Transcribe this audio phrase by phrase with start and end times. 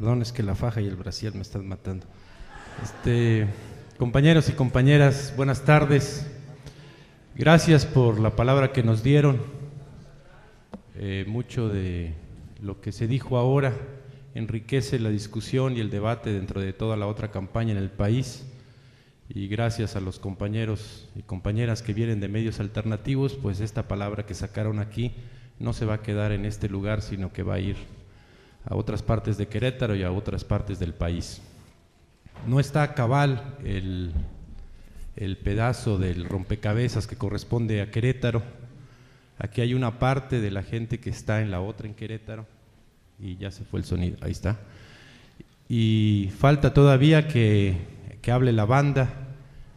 [0.00, 2.06] Perdón, es que la faja y el brasier me están matando.
[2.82, 3.46] Este,
[3.98, 6.26] compañeros y compañeras, buenas tardes.
[7.34, 9.42] Gracias por la palabra que nos dieron.
[10.96, 12.14] Eh, mucho de
[12.62, 13.74] lo que se dijo ahora
[14.34, 18.46] enriquece la discusión y el debate dentro de toda la otra campaña en el país.
[19.28, 24.24] Y gracias a los compañeros y compañeras que vienen de medios alternativos, pues esta palabra
[24.24, 25.12] que sacaron aquí
[25.58, 27.99] no se va a quedar en este lugar, sino que va a ir
[28.64, 31.40] a otras partes de Querétaro y a otras partes del país.
[32.46, 34.12] No está cabal el,
[35.16, 38.42] el pedazo del rompecabezas que corresponde a Querétaro.
[39.38, 42.46] Aquí hay una parte de la gente que está en la otra en Querétaro
[43.18, 44.58] y ya se fue el sonido, ahí está.
[45.68, 47.76] Y falta todavía que,
[48.22, 49.08] que hable la banda,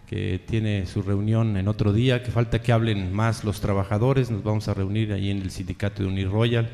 [0.08, 4.44] que tiene su reunión en otro día, que falta que hablen más los trabajadores, nos
[4.44, 6.70] vamos a reunir ahí en el sindicato de Uniroyal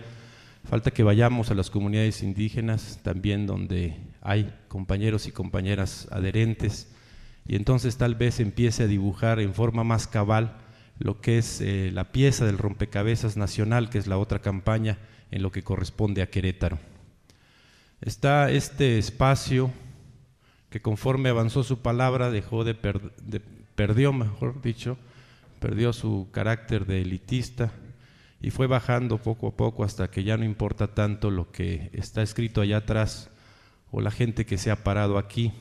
[0.64, 6.90] Falta que vayamos a las comunidades indígenas también donde hay compañeros y compañeras adherentes
[7.48, 10.58] y entonces tal vez empiece a dibujar en forma más cabal
[11.00, 15.00] lo que es eh, la pieza del rompecabezas nacional, que es la otra campaña
[15.32, 16.78] en lo que corresponde a Querétaro.
[18.02, 19.72] Está este espacio
[20.70, 22.76] que conforme avanzó su palabra dejó de,
[23.24, 24.98] de perdió, mejor dicho,
[25.60, 27.72] perdió su carácter de elitista,
[28.42, 32.22] y fue bajando poco a poco hasta que ya no importa tanto lo que está
[32.22, 33.30] escrito allá atrás
[33.92, 35.52] o la gente que se ha parado aquí,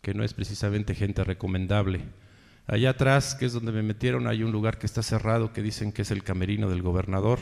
[0.00, 2.00] que no es precisamente gente recomendable.
[2.66, 5.92] Allá atrás, que es donde me metieron, hay un lugar que está cerrado que dicen
[5.92, 7.40] que es el camerino del gobernador.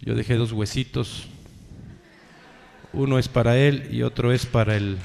[0.00, 1.28] Yo dejé dos huesitos,
[2.92, 4.98] uno es para él y otro es para el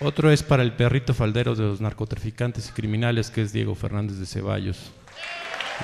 [0.00, 4.18] Otro es para el perrito faldero de los narcotraficantes y criminales, que es Diego Fernández
[4.18, 4.92] de Ceballos.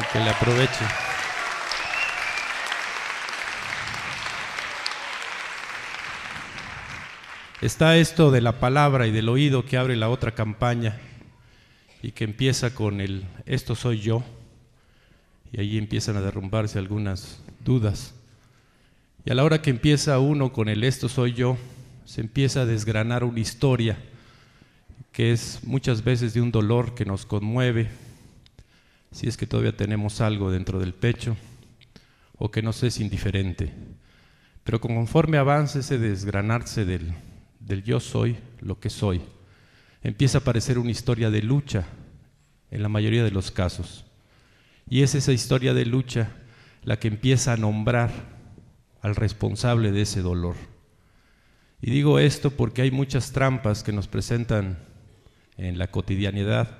[0.01, 0.85] Y que le aproveche.
[7.61, 11.01] Está esto de la palabra y del oído que abre la otra campaña
[12.01, 14.23] y que empieza con el esto soy yo.
[15.51, 18.15] Y ahí empiezan a derrumbarse algunas dudas.
[19.25, 21.57] Y a la hora que empieza uno con el esto soy yo,
[22.05, 23.97] se empieza a desgranar una historia
[25.13, 27.89] que es muchas veces de un dolor que nos conmueve,
[29.13, 31.37] si es que todavía tenemos algo dentro del pecho,
[32.37, 33.73] o que nos es indiferente.
[34.65, 37.15] Pero conforme avanza ese desgranarse del,
[37.61, 39.21] del yo soy lo que soy,
[40.03, 41.87] empieza a aparecer una historia de lucha
[42.73, 44.05] en la mayoría de los casos.
[44.91, 46.31] Y es esa historia de lucha
[46.83, 48.11] la que empieza a nombrar
[49.01, 50.57] al responsable de ese dolor.
[51.87, 54.79] Y digo esto porque hay muchas trampas que nos presentan
[55.59, 56.79] en la cotidianidad,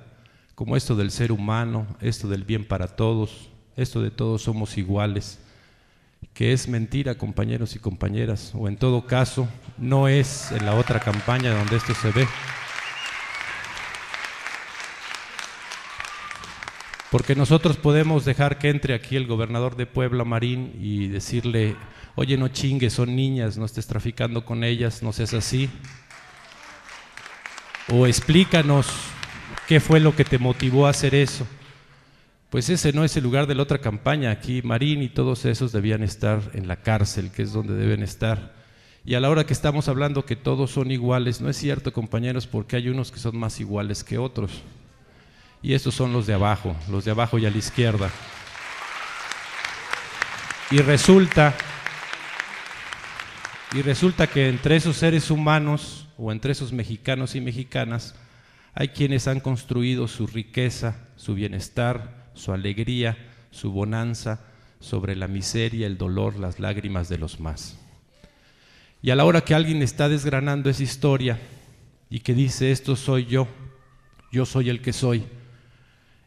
[0.55, 5.37] como esto del ser humano, esto del bien para todos, esto de todos somos iguales,
[6.33, 10.99] que es mentira, compañeros y compañeras, o en todo caso, no es en la otra
[10.99, 12.27] campaña donde esto se ve.
[17.11, 21.75] Porque nosotros podemos dejar que entre aquí el gobernador de Puebla, Marín, y decirle,
[22.15, 25.69] oye, no chingues, son niñas, no estés traficando con ellas, no seas así.
[27.91, 28.87] O explícanos
[29.67, 31.45] qué fue lo que te motivó a hacer eso.
[32.49, 34.31] Pues ese no es el lugar de la otra campaña.
[34.31, 38.55] Aquí Marín y todos esos debían estar en la cárcel, que es donde deben estar.
[39.03, 42.47] Y a la hora que estamos hablando que todos son iguales, no es cierto, compañeros,
[42.47, 44.63] porque hay unos que son más iguales que otros.
[45.61, 48.09] Y estos son los de abajo, los de abajo y a la izquierda.
[50.71, 51.55] Y resulta
[53.75, 58.15] y resulta que entre esos seres humanos o entre esos mexicanos y mexicanas
[58.73, 63.17] hay quienes han construido su riqueza, su bienestar, su alegría,
[63.51, 64.45] su bonanza
[64.79, 67.77] sobre la miseria, el dolor, las lágrimas de los más.
[69.01, 71.37] Y a la hora que alguien está desgranando esa historia
[72.09, 73.45] y que dice, esto soy yo,
[74.31, 75.25] yo soy el que soy,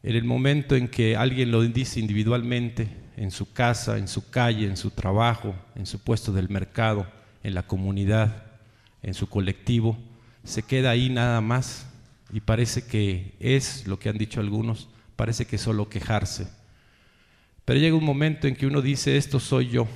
[0.03, 4.67] en el momento en que alguien lo dice individualmente, en su casa, en su calle,
[4.67, 7.07] en su trabajo, en su puesto del mercado,
[7.49, 8.45] en la comunidad,
[9.03, 9.99] en su colectivo,
[10.45, 11.87] se queda ahí nada más
[12.33, 16.49] y parece que es lo que han dicho algunos, parece que solo quejarse.
[17.65, 19.89] Pero llega un momento en que uno dice, esto soy yo,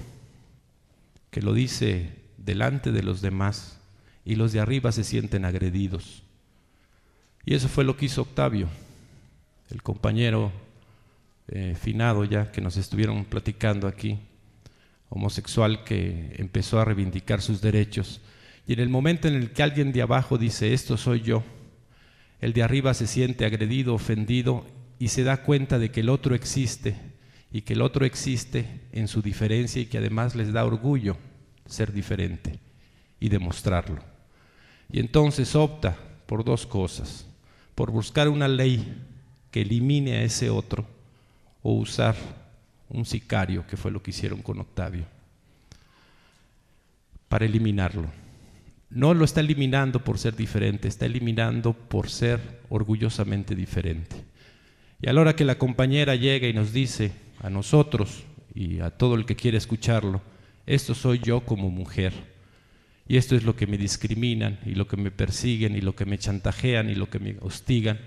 [1.31, 3.79] que lo dice delante de los demás
[4.25, 6.23] y los de arriba se sienten agredidos.
[7.45, 8.69] Y eso fue lo que hizo Octavio,
[9.71, 10.53] el compañero
[11.49, 14.19] eh, finado ya que nos estuvieron platicando aquí
[15.13, 18.23] homosexual que empezó a reivindicar sus derechos.
[18.67, 21.45] Y en el momento en el que alguien de abajo dice, esto soy yo,
[22.41, 24.65] el de arriba se siente agredido, ofendido
[24.99, 26.97] y se da cuenta de que el otro existe
[27.53, 31.19] y que el otro existe en su diferencia y que además les da orgullo
[31.67, 32.59] ser diferente
[33.21, 34.03] y demostrarlo.
[34.91, 35.95] Y entonces opta
[36.27, 37.27] por dos cosas,
[37.75, 38.97] por buscar una ley
[39.51, 40.87] que elimine a ese otro
[41.63, 42.17] o usar
[42.93, 45.05] un sicario, que fue lo que hicieron con Octavio,
[47.29, 48.11] para eliminarlo.
[48.91, 54.17] No lo está eliminando por ser diferente, está eliminando por ser orgullosamente diferente.
[55.01, 58.25] Y a la hora que la compañera llega y nos dice a nosotros
[58.55, 60.21] y a todo el que quiere escucharlo,
[60.67, 62.13] esto soy yo como mujer.
[63.09, 66.05] Y esto es lo que me discriminan y lo que me persiguen y lo que
[66.05, 67.99] me chantajean y lo que me hostigan.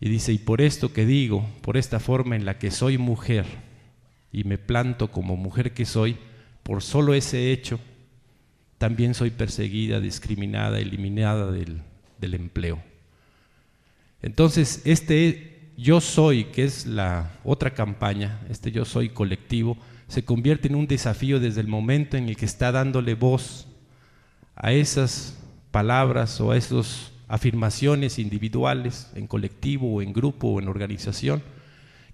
[0.00, 3.44] Y dice, y por esto que digo, por esta forma en la que soy mujer
[4.32, 6.16] y me planto como mujer que soy,
[6.62, 7.80] por solo ese hecho,
[8.78, 11.82] también soy perseguida, discriminada, eliminada del,
[12.18, 12.82] del empleo.
[14.22, 19.78] Entonces, este yo soy, que es la otra campaña, este yo soy colectivo,
[20.08, 23.66] se convierte en un desafío desde el momento en el que está dándole voz
[24.56, 25.38] a esas
[25.70, 31.42] palabras o a esas afirmaciones individuales, en colectivo o en grupo o en organización,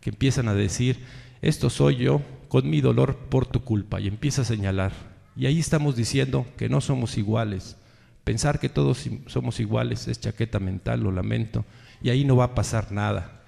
[0.01, 0.99] que empiezan a decir,
[1.43, 4.93] esto soy yo con mi dolor por tu culpa, y empieza a señalar,
[5.37, 7.77] y ahí estamos diciendo que no somos iguales.
[8.25, 11.65] Pensar que todos somos iguales es chaqueta mental, lo lamento,
[12.03, 13.43] y ahí no va a pasar nada.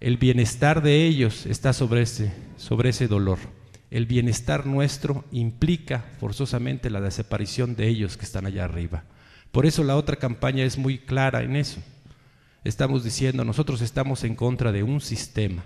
[0.00, 3.38] El bienestar de ellos está sobre ese, sobre ese dolor.
[3.90, 9.04] El bienestar nuestro implica forzosamente la desaparición de ellos que están allá arriba.
[9.52, 11.80] Por eso la otra campaña es muy clara en eso.
[12.64, 15.62] Estamos diciendo, nosotros estamos en contra de un sistema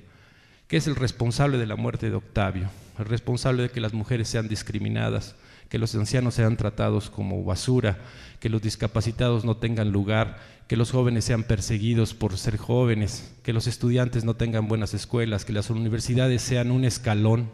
[0.69, 2.69] que es el responsable de la muerte de Octavio,
[2.99, 5.37] el responsable de que las mujeres sean discriminadas,
[5.69, 7.99] que los ancianos sean tratados como basura,
[8.41, 13.53] que los discapacitados no tengan lugar, que los jóvenes sean perseguidos por ser jóvenes, que
[13.53, 17.49] los estudiantes no tengan buenas escuelas, que las universidades sean un escalón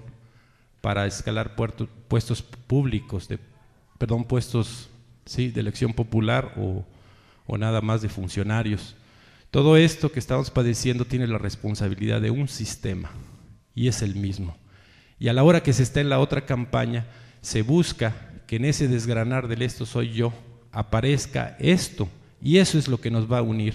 [0.80, 3.38] para escalar puestos públicos, de,
[3.98, 4.88] perdón, puestos
[5.26, 5.50] ¿sí?
[5.50, 6.84] de elección popular o,
[7.46, 8.96] o nada más de funcionarios.
[9.52, 13.10] Todo esto que estamos padeciendo tiene la responsabilidad de un sistema
[13.74, 14.56] y es el mismo.
[15.18, 17.04] Y a la hora que se está en la otra campaña,
[17.42, 18.14] se busca
[18.46, 20.32] que en ese desgranar del esto soy yo
[20.72, 22.08] aparezca esto
[22.40, 23.74] y eso es lo que nos va a unir.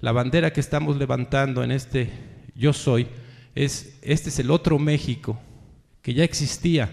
[0.00, 2.10] La bandera que estamos levantando en este
[2.54, 3.08] yo soy
[3.54, 5.38] es este es el otro México
[6.00, 6.90] que ya existía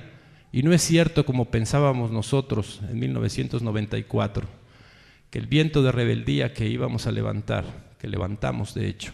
[0.51, 4.58] y no es cierto como pensábamos nosotros en 1994
[5.29, 7.65] que el viento de rebeldía que íbamos a levantar,
[7.99, 9.13] que levantamos de hecho,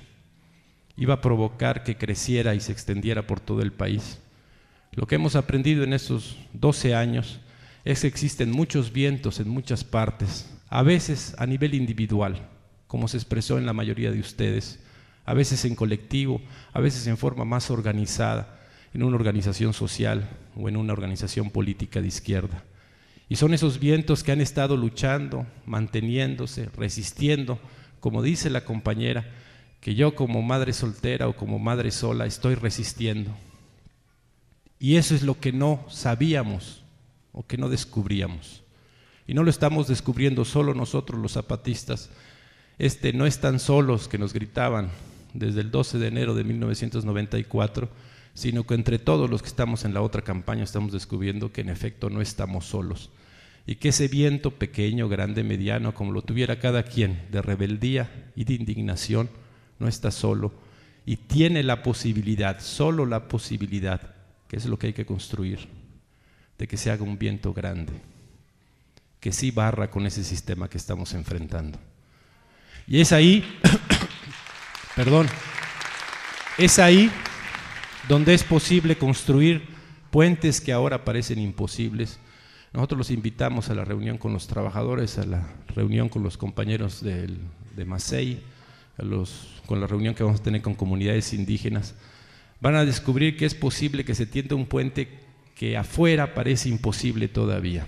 [0.97, 4.19] iba a provocar que creciera y se extendiera por todo el país.
[4.93, 7.41] Lo que hemos aprendido en estos 12 años
[7.83, 12.47] es que existen muchos vientos en muchas partes, a veces a nivel individual,
[12.87, 14.79] como se expresó en la mayoría de ustedes,
[15.25, 16.41] a veces en colectivo,
[16.71, 18.59] a veces en forma más organizada,
[18.93, 22.63] en una organización social o en una organización política de izquierda.
[23.27, 27.59] Y son esos vientos que han estado luchando, manteniéndose, resistiendo,
[27.99, 29.25] como dice la compañera,
[29.81, 33.31] que yo como madre soltera o como madre sola estoy resistiendo.
[34.79, 36.83] Y eso es lo que no sabíamos
[37.31, 38.63] o que no descubríamos.
[39.27, 42.09] Y no lo estamos descubriendo solo nosotros los zapatistas.
[42.77, 44.89] Este no están solos que nos gritaban
[45.33, 47.89] desde el 12 de enero de 1994,
[48.35, 51.69] sino que entre todos los que estamos en la otra campaña estamos descubriendo que en
[51.69, 53.09] efecto no estamos solos.
[53.65, 58.43] Y que ese viento pequeño, grande, mediano, como lo tuviera cada quien, de rebeldía y
[58.43, 59.27] de indignación,
[59.79, 60.53] no está solo
[61.05, 64.15] y tiene la posibilidad, solo la posibilidad
[64.47, 65.67] que es lo que hay que construir,
[66.57, 67.93] de que se haga un viento grande,
[69.19, 71.79] que sí barra con ese sistema que estamos enfrentando.
[72.87, 73.43] Y es ahí,
[74.95, 75.27] perdón,
[76.57, 77.11] es ahí
[78.07, 79.63] donde es posible construir
[80.11, 82.19] puentes que ahora parecen imposibles.
[82.73, 87.01] Nosotros los invitamos a la reunión con los trabajadores, a la reunión con los compañeros
[87.03, 88.41] de Macei,
[89.65, 91.95] con la reunión que vamos a tener con comunidades indígenas
[92.65, 95.07] van a descubrir que es posible que se tienda un puente
[95.55, 97.87] que afuera parece imposible todavía.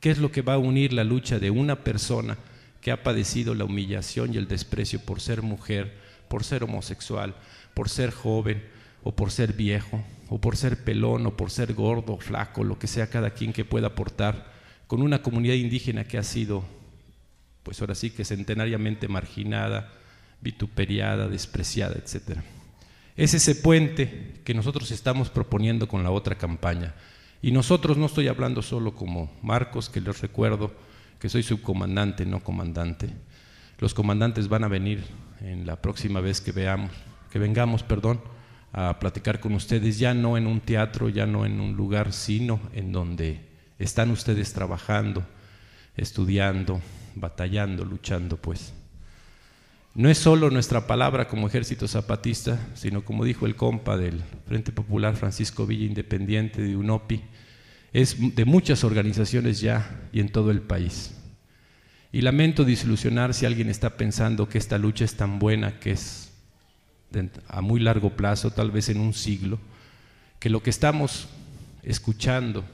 [0.00, 2.36] ¿Qué es lo que va a unir la lucha de una persona
[2.80, 5.96] que ha padecido la humillación y el desprecio por ser mujer,
[6.28, 7.34] por ser homosexual,
[7.74, 8.62] por ser joven
[9.02, 12.86] o por ser viejo o por ser pelón o por ser gordo, flaco, lo que
[12.86, 14.52] sea cada quien que pueda aportar
[14.86, 16.64] con una comunidad indígena que ha sido,
[17.62, 19.92] pues ahora sí que centenariamente marginada,
[20.40, 22.42] vituperiada, despreciada, etcétera?
[23.16, 26.94] Es ese puente que nosotros estamos proponiendo con la otra campaña.
[27.42, 30.72] Y nosotros no estoy hablando solo como Marcos, que les recuerdo
[31.18, 33.08] que soy subcomandante, no comandante.
[33.78, 35.04] Los comandantes van a venir
[35.40, 36.90] en la próxima vez que veamos,
[37.30, 38.20] que vengamos, perdón,
[38.72, 42.60] a platicar con ustedes, ya no en un teatro, ya no en un lugar, sino
[42.72, 43.40] en donde
[43.78, 45.26] están ustedes trabajando,
[45.96, 46.80] estudiando,
[47.14, 48.74] batallando, luchando, pues.
[49.94, 54.70] No es solo nuestra palabra como ejército zapatista, sino como dijo el compa del Frente
[54.70, 57.22] Popular Francisco Villa Independiente de UNOPI,
[57.92, 61.14] es de muchas organizaciones ya y en todo el país.
[62.12, 66.27] Y lamento desilusionar si alguien está pensando que esta lucha es tan buena, que es
[67.48, 69.58] a muy largo plazo, tal vez en un siglo,
[70.38, 71.28] que lo que estamos
[71.82, 72.64] escuchando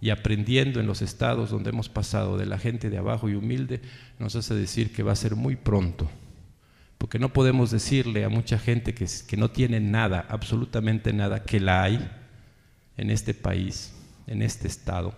[0.00, 3.80] y aprendiendo en los estados donde hemos pasado de la gente de abajo y humilde,
[4.18, 6.08] nos hace decir que va a ser muy pronto.
[6.98, 11.60] Porque no podemos decirle a mucha gente que, que no tiene nada, absolutamente nada, que
[11.60, 12.10] la hay
[12.96, 13.92] en este país,
[14.26, 15.14] en este estado.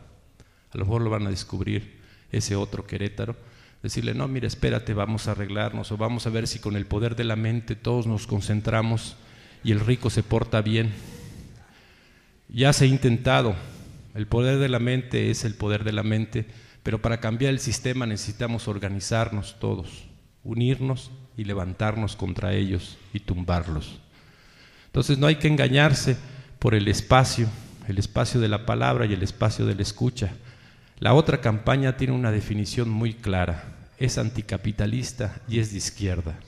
[0.72, 1.98] A lo mejor lo van a descubrir
[2.32, 3.36] ese otro Querétaro.
[3.82, 7.14] Decirle, no, mira, espérate, vamos a arreglarnos o vamos a ver si con el poder
[7.14, 9.16] de la mente todos nos concentramos
[9.62, 10.92] y el rico se porta bien.
[12.48, 13.54] Ya se ha intentado,
[14.14, 16.46] el poder de la mente es el poder de la mente,
[16.82, 20.06] pero para cambiar el sistema necesitamos organizarnos todos,
[20.42, 24.00] unirnos y levantarnos contra ellos y tumbarlos.
[24.86, 26.16] Entonces no hay que engañarse
[26.58, 27.46] por el espacio,
[27.86, 30.32] el espacio de la palabra y el espacio de la escucha.
[31.00, 33.64] La otra campaña tiene una definición muy clara,
[33.98, 36.38] es anticapitalista y es de izquierda.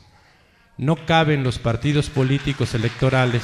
[0.77, 3.43] No caben los partidos políticos electorales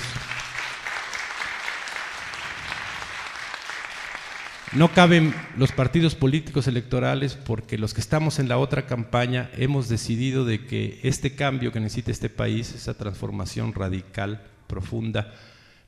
[4.77, 9.89] No caben los partidos políticos electorales porque los que estamos en la otra campaña hemos
[9.89, 15.33] decidido de que este cambio que necesita este país, esa transformación radical, profunda,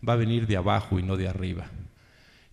[0.08, 1.66] va a venir de abajo y no de arriba.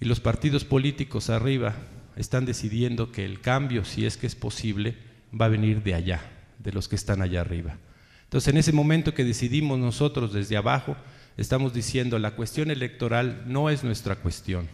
[0.02, 1.74] Y los partidos políticos arriba
[2.16, 4.96] están decidiendo que el cambio, si es que es posible,
[5.40, 6.22] va a venir de allá,
[6.60, 7.78] de los que están allá arriba.
[8.24, 10.96] Entonces, en ese momento que decidimos nosotros desde abajo,
[11.38, 14.68] estamos diciendo la cuestión electoral no es nuestra cuestión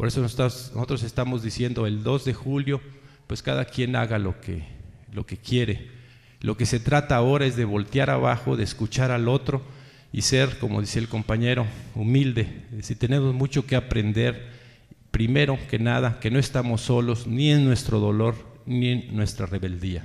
[0.00, 2.80] por eso nosotros estamos diciendo el 2 de julio,
[3.26, 4.64] pues cada quien haga lo que,
[5.12, 5.90] lo que quiere.
[6.40, 9.60] Lo que se trata ahora es de voltear abajo, de escuchar al otro
[10.10, 12.62] y ser, como dice el compañero, humilde.
[12.80, 14.48] Si tenemos mucho que aprender,
[15.10, 18.34] primero que nada, que no estamos solos ni en nuestro dolor
[18.66, 20.04] ni en nuestra rebeldía.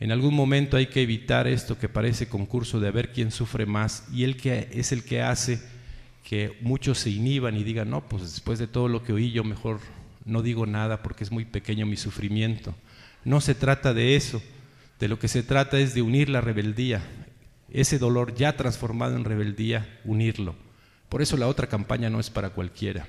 [0.00, 4.06] En algún momento hay que evitar esto que parece concurso de ver quién sufre más
[4.12, 5.60] y el que es el que hace
[6.22, 9.44] que muchos se inhiban y digan, no, pues después de todo lo que oí yo
[9.44, 9.80] mejor
[10.24, 12.74] no digo nada porque es muy pequeño mi sufrimiento.
[13.24, 14.42] No se trata de eso,
[15.00, 17.02] de lo que se trata es de unir la rebeldía,
[17.70, 20.54] ese dolor ya transformado en rebeldía, unirlo.
[21.08, 23.08] Por eso la otra campaña no es para cualquiera,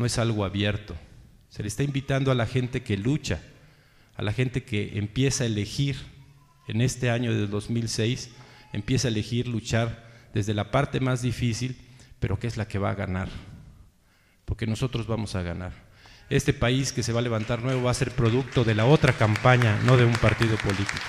[0.00, 0.96] no es algo abierto.
[1.48, 3.40] Se le está invitando a la gente que lucha,
[4.16, 5.96] a la gente que empieza a elegir
[6.66, 8.30] en este año de 2006,
[8.72, 11.76] empieza a elegir luchar desde la parte más difícil
[12.20, 13.28] pero ¿qué es la que va a ganar?
[14.44, 15.72] Porque nosotros vamos a ganar.
[16.28, 19.14] Este país que se va a levantar nuevo va a ser producto de la otra
[19.14, 21.00] campaña, no de un partido político.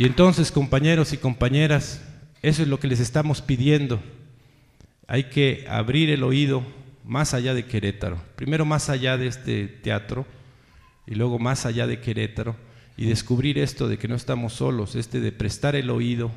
[0.00, 2.02] Y entonces, compañeros y compañeras,
[2.40, 4.00] eso es lo que les estamos pidiendo.
[5.06, 6.62] Hay que abrir el oído
[7.04, 10.24] más allá de Querétaro, primero más allá de este teatro,
[11.06, 12.56] y luego más allá de Querétaro
[12.96, 16.30] y descubrir esto de que no estamos solos, este de prestar el oído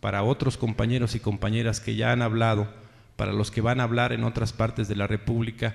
[0.00, 2.68] para otros compañeros y compañeras que ya han hablado,
[3.16, 5.74] para los que van a hablar en otras partes de la República,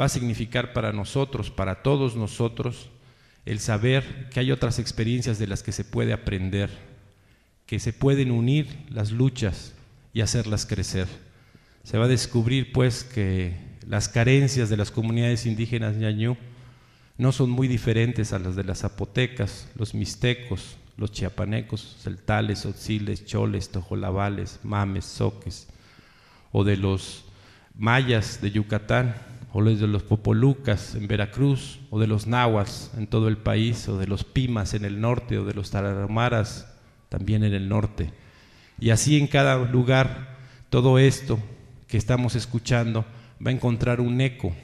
[0.00, 2.88] va a significar para nosotros, para todos nosotros,
[3.44, 6.70] el saber que hay otras experiencias de las que se puede aprender,
[7.66, 9.74] que se pueden unir las luchas
[10.12, 11.06] y hacerlas crecer.
[11.82, 16.36] Se va a descubrir pues que las carencias de las comunidades indígenas ñañú
[17.16, 23.24] no son muy diferentes a las de las zapotecas, los mixtecos, los chiapanecos, celtales, otziles,
[23.24, 25.68] choles, tojolabales, mames, soques,
[26.52, 27.24] o de los
[27.74, 29.14] mayas de Yucatán,
[29.52, 33.98] o de los popolucas en Veracruz, o de los nahuas en todo el país, o
[33.98, 36.66] de los pimas en el norte, o de los tarahumara's
[37.08, 38.12] también en el norte.
[38.78, 40.36] Y así en cada lugar,
[40.70, 41.38] todo esto
[41.86, 43.04] que estamos escuchando
[43.44, 44.54] va a encontrar un eco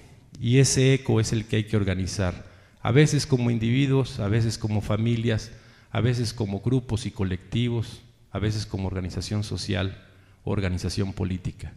[0.41, 2.45] y ese eco es el que hay que organizar,
[2.83, 5.51] a veces como individuos, a veces como familias,
[5.91, 9.97] a veces como grupos y colectivos, a veces como organización social
[10.45, 11.73] organización política.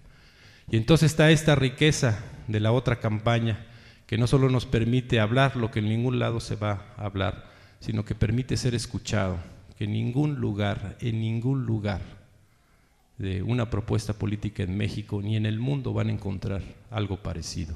[0.69, 3.65] Y entonces está esta riqueza de la otra campaña
[4.05, 7.51] que no solo nos permite hablar lo que en ningún lado se va a hablar,
[7.79, 9.37] sino que permite ser escuchado,
[9.77, 12.01] que en ningún lugar, en ningún lugar
[13.17, 17.75] de una propuesta política en México ni en el mundo van a encontrar algo parecido.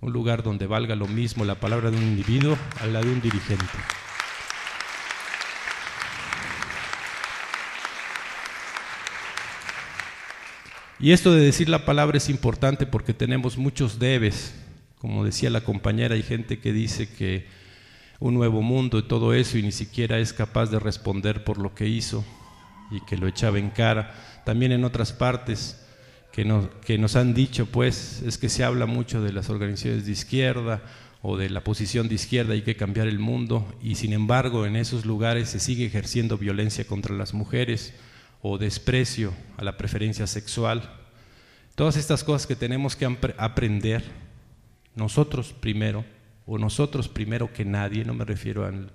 [0.00, 3.20] Un lugar donde valga lo mismo la palabra de un individuo a la de un
[3.20, 3.64] dirigente.
[11.00, 14.54] Y esto de decir la palabra es importante porque tenemos muchos debes.
[14.98, 17.46] Como decía la compañera, hay gente que dice que
[18.20, 21.74] un nuevo mundo y todo eso y ni siquiera es capaz de responder por lo
[21.74, 22.24] que hizo
[22.90, 24.14] y que lo echaba en cara.
[24.44, 25.84] También en otras partes
[26.32, 26.48] que,
[26.86, 30.82] que nos han dicho, pues, es que se habla mucho de las organizaciones de izquierda
[31.22, 34.76] o de la posición de izquierda, hay que cambiar el mundo y sin embargo en
[34.76, 37.94] esos lugares se sigue ejerciendo violencia contra las mujeres
[38.46, 40.92] o desprecio a la preferencia sexual.
[41.74, 43.06] Todas estas cosas que tenemos que
[43.38, 44.04] aprender
[44.94, 46.04] nosotros primero,
[46.44, 48.92] o nosotros primero que nadie, no me refiero al,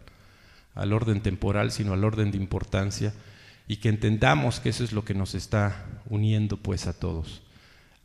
[0.75, 3.11] al orden temporal, sino al orden de importancia,
[3.67, 7.41] y que entendamos que eso es lo que nos está uniendo pues a todos.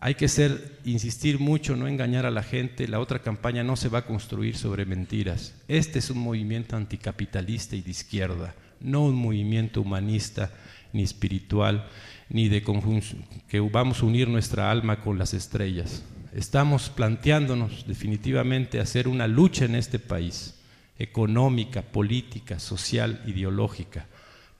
[0.00, 2.88] Hay que ser, insistir mucho, no engañar a la gente.
[2.88, 5.54] La otra campaña no se va a construir sobre mentiras.
[5.68, 10.50] Este es un movimiento anticapitalista y de izquierda, no un movimiento humanista
[10.94, 11.86] ni espiritual,
[12.30, 16.02] ni de que vamos a unir nuestra alma con las estrellas.
[16.32, 20.54] Estamos planteándonos definitivamente hacer una lucha en este país,
[20.98, 24.06] económica, política, social, ideológica,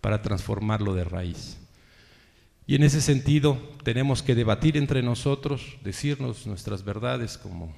[0.00, 1.56] para transformarlo de raíz.
[2.66, 7.74] Y en ese sentido tenemos que debatir entre nosotros, decirnos nuestras verdades, como,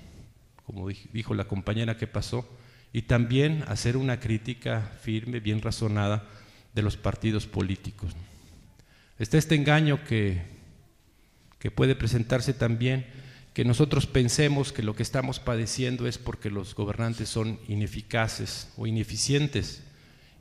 [0.64, 2.48] como dijo la compañera que pasó,
[2.92, 6.24] y también hacer una crítica firme, bien razonada,
[6.74, 8.12] de los partidos políticos.
[9.18, 10.42] Está este engaño que,
[11.58, 13.06] que puede presentarse también,
[13.54, 18.86] que nosotros pensemos que lo que estamos padeciendo es porque los gobernantes son ineficaces o
[18.86, 19.82] ineficientes.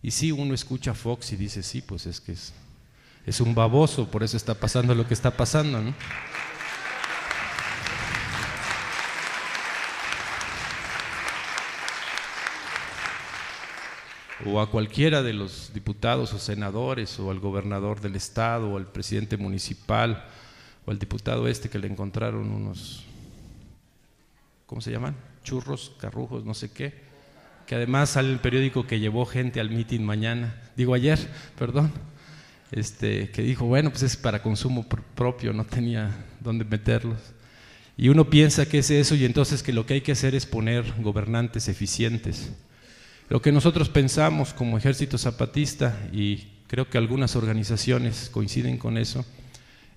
[0.03, 2.53] Y si uno escucha a Fox y dice, sí, pues es que es,
[3.25, 5.81] es un baboso, por eso está pasando lo que está pasando.
[5.81, 5.95] ¿no?
[14.45, 18.87] O a cualquiera de los diputados o senadores, o al gobernador del estado, o al
[18.87, 20.25] presidente municipal,
[20.85, 23.03] o al diputado este que le encontraron unos,
[24.65, 25.15] ¿cómo se llaman?
[25.43, 26.93] Churros, carrujos, no sé qué,
[27.65, 31.19] que además sale el periódico que llevó gente al mitin mañana, digo ayer,
[31.57, 31.91] perdón,
[32.71, 37.19] este, que dijo, bueno, pues es para consumo propio, no tenía dónde meterlos.
[37.97, 40.45] Y uno piensa que es eso y entonces que lo que hay que hacer es
[40.45, 42.51] poner gobernantes eficientes
[43.29, 49.25] lo que nosotros pensamos como ejército zapatista, y creo que algunas organizaciones coinciden con eso,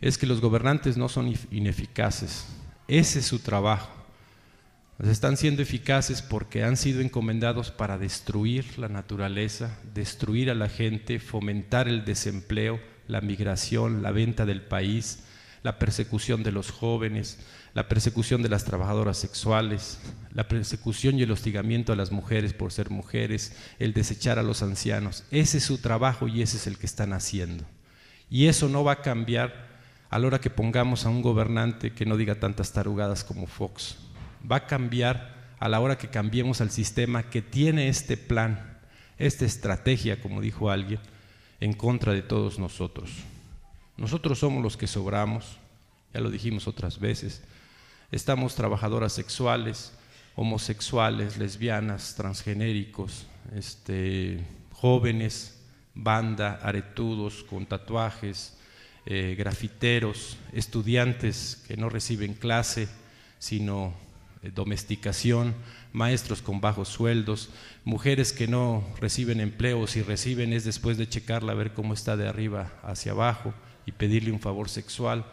[0.00, 2.46] es que los gobernantes no son ineficaces.
[2.86, 3.90] Ese es su trabajo.
[5.04, 11.20] Están siendo eficaces porque han sido encomendados para destruir la naturaleza, destruir a la gente,
[11.20, 15.20] fomentar el desempleo, la migración, la venta del país,
[15.62, 17.38] la persecución de los jóvenes,
[17.74, 19.98] la persecución de las trabajadoras sexuales,
[20.32, 24.62] la persecución y el hostigamiento a las mujeres por ser mujeres, el desechar a los
[24.62, 25.24] ancianos.
[25.30, 27.64] Ese es su trabajo y ese es el que están haciendo.
[28.30, 29.68] Y eso no va a cambiar
[30.10, 33.96] a la hora que pongamos a un gobernante que no diga tantas tarugadas como Fox.
[34.50, 38.78] Va a cambiar a la hora que cambiemos al sistema que tiene este plan,
[39.18, 41.00] esta estrategia, como dijo alguien,
[41.60, 43.10] en contra de todos nosotros.
[43.96, 45.58] Nosotros somos los que sobramos,
[46.12, 47.42] ya lo dijimos otras veces.
[48.10, 49.92] Estamos trabajadoras sexuales,
[50.34, 55.60] homosexuales, lesbianas, transgenéricos, este, jóvenes,
[55.94, 58.56] banda, aretudos con tatuajes,
[59.04, 62.88] eh, grafiteros, estudiantes que no reciben clase,
[63.38, 63.94] sino
[64.42, 65.54] eh, domesticación,
[65.92, 67.50] maestros con bajos sueldos,
[67.84, 72.16] mujeres que no reciben empleo, si reciben es después de checarla a ver cómo está
[72.16, 73.52] de arriba hacia abajo
[73.86, 75.24] y pedirle un favor sexual,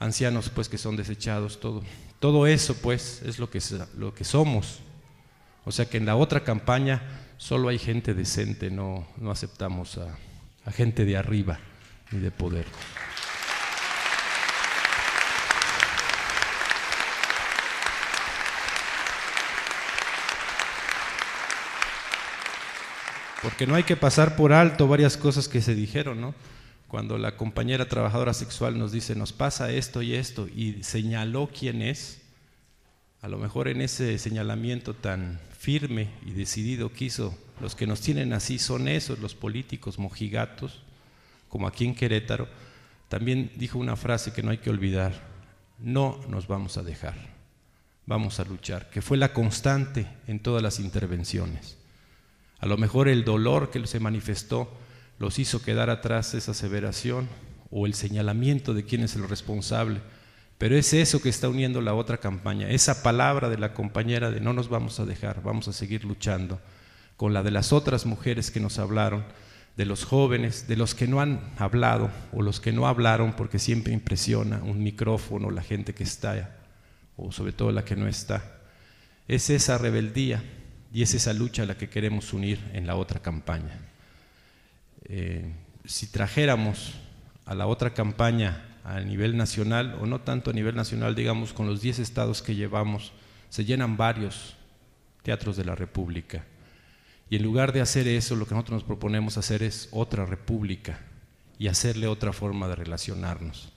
[0.00, 1.84] ancianos pues que son desechados, todo.
[2.18, 3.60] Todo eso pues es lo que,
[3.96, 4.80] lo que somos.
[5.64, 7.02] O sea que en la otra campaña
[7.36, 10.18] solo hay gente decente, no, no aceptamos a,
[10.64, 11.60] a gente de arriba
[12.10, 12.66] ni de poder.
[23.42, 26.34] Porque no hay que pasar por alto varias cosas que se dijeron, ¿no?
[26.90, 31.82] Cuando la compañera trabajadora sexual nos dice, nos pasa esto y esto, y señaló quién
[31.82, 32.20] es,
[33.22, 38.32] a lo mejor en ese señalamiento tan firme y decidido quiso, los que nos tienen
[38.32, 40.82] así son esos, los políticos mojigatos,
[41.48, 42.48] como aquí en Querétaro,
[43.08, 45.12] también dijo una frase que no hay que olvidar,
[45.78, 47.14] no nos vamos a dejar,
[48.04, 51.76] vamos a luchar, que fue la constante en todas las intervenciones.
[52.58, 54.76] A lo mejor el dolor que se manifestó
[55.20, 57.28] los hizo quedar atrás esa aseveración
[57.70, 60.00] o el señalamiento de quién es el responsable,
[60.56, 64.40] pero es eso que está uniendo la otra campaña, esa palabra de la compañera de
[64.40, 66.58] no nos vamos a dejar, vamos a seguir luchando,
[67.18, 69.26] con la de las otras mujeres que nos hablaron,
[69.76, 73.58] de los jóvenes, de los que no han hablado o los que no hablaron porque
[73.58, 76.56] siempre impresiona un micrófono, la gente que está
[77.16, 78.42] o sobre todo la que no está.
[79.28, 80.42] Es esa rebeldía
[80.94, 83.90] y es esa lucha la que queremos unir en la otra campaña.
[85.04, 85.52] Eh,
[85.84, 86.94] si trajéramos
[87.46, 91.66] a la otra campaña a nivel nacional, o no tanto a nivel nacional, digamos, con
[91.66, 93.12] los 10 estados que llevamos,
[93.48, 94.56] se llenan varios
[95.22, 96.44] teatros de la República.
[97.28, 100.98] Y en lugar de hacer eso, lo que nosotros nos proponemos hacer es otra república
[101.58, 103.72] y hacerle otra forma de relacionarnos.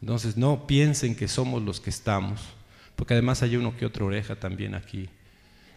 [0.00, 2.40] Entonces, no piensen que somos los que estamos,
[2.94, 5.08] porque además hay uno que otra oreja también aquí,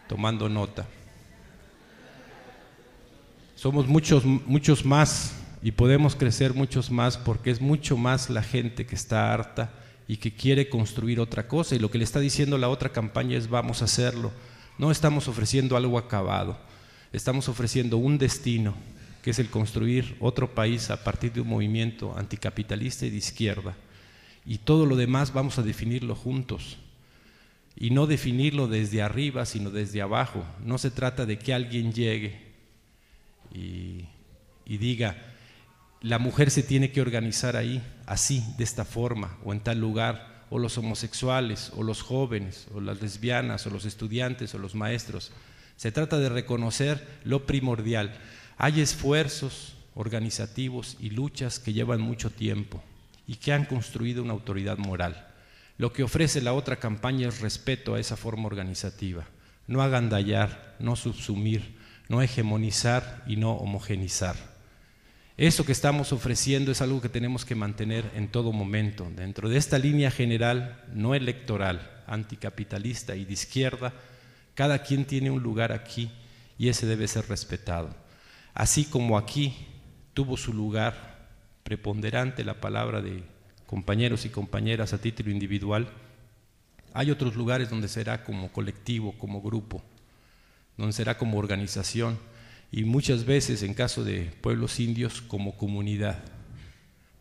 [0.07, 0.85] tomando nota.
[3.57, 8.85] Somos muchos, muchos más y podemos crecer muchos más porque es mucho más la gente
[8.85, 9.73] que está harta
[10.07, 11.75] y que quiere construir otra cosa.
[11.75, 14.31] Y lo que le está diciendo la otra campaña es vamos a hacerlo.
[14.77, 16.59] No estamos ofreciendo algo acabado,
[17.11, 18.75] estamos ofreciendo un destino,
[19.23, 23.75] que es el construir otro país a partir de un movimiento anticapitalista y de izquierda.
[24.45, 26.77] Y todo lo demás vamos a definirlo juntos.
[27.75, 30.45] Y no definirlo desde arriba, sino desde abajo.
[30.63, 32.46] No se trata de que alguien llegue
[34.67, 35.15] y diga,
[36.01, 40.45] la mujer se tiene que organizar ahí, así, de esta forma, o en tal lugar,
[40.49, 45.31] o los homosexuales, o los jóvenes, o las lesbianas, o los estudiantes, o los maestros.
[45.77, 48.17] Se trata de reconocer lo primordial.
[48.57, 52.83] Hay esfuerzos organizativos y luchas que llevan mucho tiempo
[53.25, 55.27] y que han construido una autoridad moral.
[55.77, 59.27] Lo que ofrece la otra campaña es respeto a esa forma organizativa,
[59.67, 61.77] no agandallar, no subsumir,
[62.09, 64.56] no hegemonizar y no homogenizar.
[65.37, 69.57] Eso que estamos ofreciendo es algo que tenemos que mantener en todo momento, dentro de
[69.57, 73.93] esta línea general, no electoral, anticapitalista y de izquierda,
[74.55, 76.09] cada quien tiene un lugar aquí
[76.57, 77.95] y ese debe ser respetado.
[78.55, 79.67] Así como aquí
[80.15, 81.27] tuvo su lugar
[81.61, 83.21] preponderante la palabra de
[83.67, 85.87] compañeros y compañeras a título individual,
[86.95, 89.83] hay otros lugares donde será como colectivo, como grupo,
[90.77, 92.17] donde será como organización
[92.71, 96.23] y muchas veces en caso de pueblos indios como comunidad,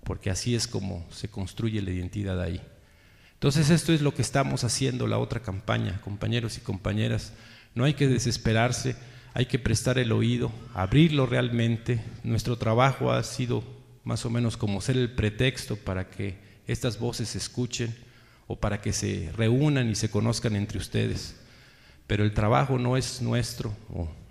[0.05, 2.61] porque así es como se construye la identidad ahí.
[3.35, 7.33] Entonces esto es lo que estamos haciendo la otra campaña, compañeros y compañeras.
[7.75, 8.97] No hay que desesperarse,
[9.35, 12.01] hay que prestar el oído, abrirlo realmente.
[12.25, 13.63] Nuestro trabajo ha sido
[14.05, 17.95] más o menos como ser el pretexto para que estas voces se escuchen
[18.47, 21.37] o para que se reúnan y se conozcan entre ustedes.
[22.07, 23.75] Pero el trabajo no es nuestro,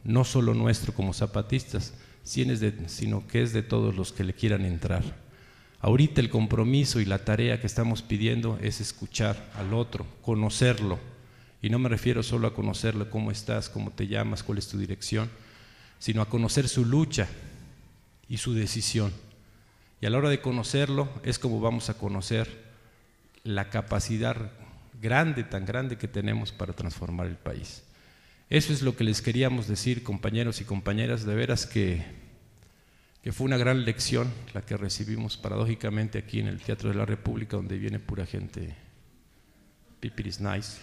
[0.05, 5.03] no solo nuestro como zapatistas, sino que es de todos los que le quieran entrar.
[5.81, 10.99] Ahorita el compromiso y la tarea que estamos pidiendo es escuchar al otro, conocerlo.
[11.61, 14.77] Y no me refiero solo a conocerlo, cómo estás, cómo te llamas, cuál es tu
[14.77, 15.29] dirección,
[15.99, 17.27] sino a conocer su lucha
[18.29, 19.11] y su decisión.
[20.01, 22.65] Y a la hora de conocerlo es como vamos a conocer
[23.43, 24.51] la capacidad
[25.01, 27.83] grande, tan grande que tenemos para transformar el país.
[28.49, 32.05] Eso es lo que les queríamos decir, compañeros y compañeras, de veras que,
[33.23, 37.05] que fue una gran lección la que recibimos paradójicamente aquí en el Teatro de la
[37.05, 38.75] República, donde viene pura gente
[39.99, 40.77] pipiris nice,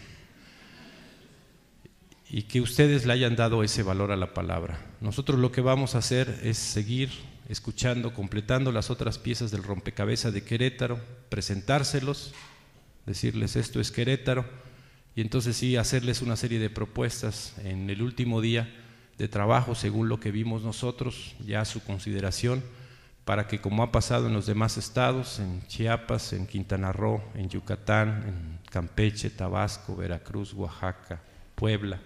[2.29, 4.81] y que ustedes le hayan dado ese valor a la palabra.
[5.01, 7.11] Nosotros lo que vamos a hacer es seguir
[7.49, 10.99] escuchando, completando las otras piezas del rompecabezas de Querétaro,
[11.29, 12.33] presentárselos,
[13.07, 14.47] decirles esto es Querétaro,
[15.15, 18.73] y entonces sí hacerles una serie de propuestas en el último día
[19.19, 22.63] de trabajo según lo que vimos nosotros, ya a su consideración,
[23.25, 27.49] para que como ha pasado en los demás estados, en Chiapas, en Quintana Roo, en
[27.49, 31.21] Yucatán, en Campeche, Tabasco, Veracruz, Oaxaca,
[31.55, 32.01] Puebla,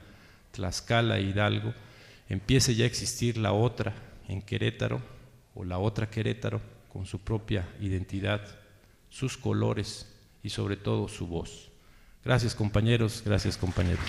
[0.52, 1.72] Tlaxcala, Hidalgo,
[2.28, 3.94] empiece ya a existir la otra
[4.28, 5.00] en Querétaro
[5.54, 6.60] o la otra Querétaro
[6.92, 8.42] con su propia identidad,
[9.08, 11.65] sus colores y sobre todo su voz.
[12.26, 14.04] Gracias compañeros, gracias compañeros.